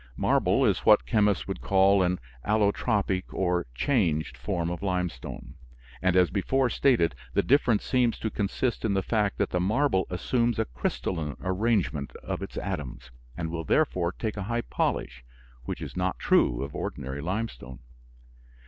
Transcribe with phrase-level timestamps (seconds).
[0.17, 5.53] Marble is what chemists would call an allotropic or changed form of limestone;
[6.01, 10.07] and, as before stated, the difference seems to consist in the fact that the marble
[10.09, 15.23] assumes a crystalline arrangement of its atoms and will therefore take a high polish,
[15.65, 17.77] which is not true of ordinary limestone.